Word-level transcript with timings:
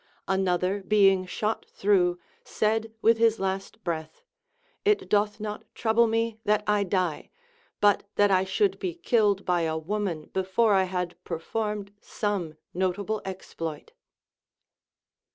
Another 0.27 0.81
being 0.81 1.27
shot 1.27 1.63
through 1.67 2.17
said 2.43 2.91
with 3.03 3.19
his 3.19 3.39
last 3.39 3.83
breath: 3.83 4.23
It 4.83 5.07
doth 5.09 5.39
not 5.39 5.63
trouble 5.75 6.07
me 6.07 6.39
that 6.43 6.63
I 6.65 6.83
die, 6.83 7.29
but 7.79 8.09
that 8.15 8.31
I 8.31 8.43
should 8.43 8.79
be 8.79 8.95
killed 8.95 9.45
by 9.45 9.61
a 9.61 9.77
woman 9.77 10.31
before 10.33 10.73
I 10.73 10.85
had 10.85 11.23
performed 11.23 11.93
some 12.01 12.57
notable 12.73 13.21
exploit. 13.25 13.91